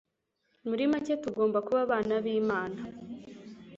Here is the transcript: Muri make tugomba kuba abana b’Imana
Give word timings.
Muri 0.67 0.83
make 0.91 1.13
tugomba 1.23 1.57
kuba 1.65 1.79
abana 1.85 2.13
b’Imana 2.23 2.79